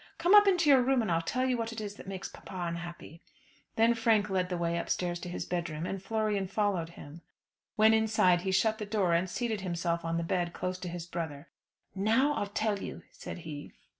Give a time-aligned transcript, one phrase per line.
[0.17, 2.55] Come up into your room, and I'll tell you what it is that makes papa
[2.67, 3.21] unhappy."
[3.75, 7.21] Then Frank led the way upstairs to his bedroom, and Florian followed him.
[7.75, 11.05] When inside he shut the door, and seated himself on the bed close to his
[11.05, 11.49] brother.
[11.93, 13.73] "Now I'll tell you," said he.